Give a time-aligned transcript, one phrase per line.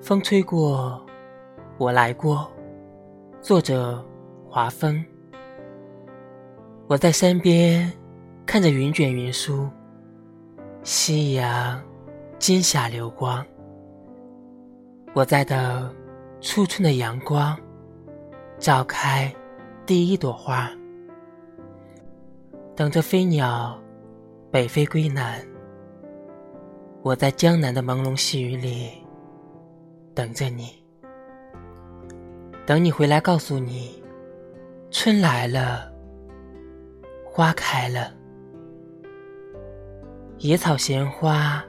[0.00, 1.04] 风吹过，
[1.76, 2.50] 我来过。
[3.42, 4.02] 作者：
[4.48, 5.04] 华峰。
[6.88, 7.90] 我在山边
[8.46, 9.68] 看着云卷云舒，
[10.82, 11.80] 夕阳
[12.38, 13.44] 金霞流光。
[15.12, 15.94] 我在等
[16.40, 17.56] 初春的阳光，
[18.58, 19.32] 照开
[19.84, 20.70] 第一朵花，
[22.74, 23.78] 等着飞鸟
[24.50, 25.40] 北飞归南。
[27.02, 28.92] 我在江南的朦胧细雨里
[30.20, 30.68] 等着你，
[32.66, 34.02] 等你回来告诉你，
[34.90, 35.90] 春来了，
[37.24, 38.12] 花开了，
[40.36, 41.64] 野草闲花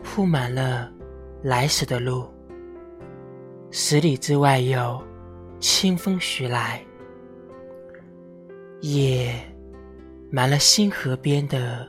[0.00, 0.88] 铺满了
[1.42, 2.28] 来时的路，
[3.72, 5.02] 十里之外有
[5.58, 6.80] 清风徐来，
[8.80, 9.34] 夜
[10.30, 11.84] 满了星河边的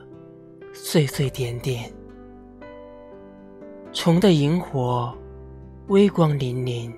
[0.72, 1.88] 碎碎点点。
[3.92, 5.16] 虫的萤火，
[5.88, 6.92] 微光粼粼，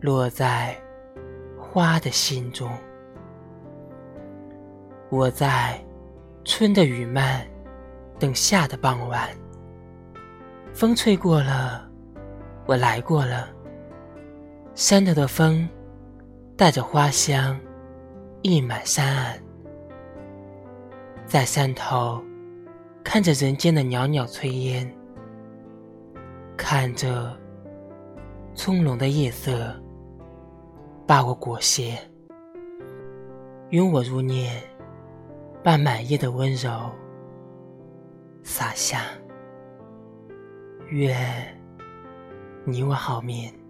[0.00, 0.74] 落在
[1.58, 2.70] 花的心中。
[5.10, 5.78] 我在
[6.42, 7.46] 春的雨漫，
[8.18, 9.28] 等夏的傍晚。
[10.72, 11.86] 风吹过了，
[12.64, 13.50] 我来过了。
[14.74, 15.68] 山头的风，
[16.56, 17.60] 带着花香，
[18.40, 19.38] 溢满山岸。
[21.26, 22.22] 在山头，
[23.04, 24.90] 看着人间的袅袅炊烟。
[26.56, 27.36] 看着
[28.54, 29.74] 葱茏的夜色，
[31.06, 31.98] 把我裹挟，
[33.70, 34.62] 拥我入念，
[35.62, 36.70] 把满夜的温柔
[38.42, 39.06] 洒下。
[40.90, 41.16] 愿
[42.64, 43.61] 你我好眠。